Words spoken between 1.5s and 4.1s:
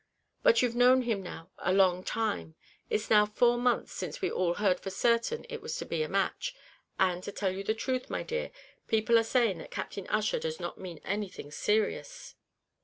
a long time; it's now four months